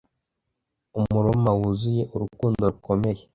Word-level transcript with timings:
umuroma 0.99 1.49
wuzuye 1.59 2.03
urukundo 2.15 2.61
rukomeye 2.71 3.21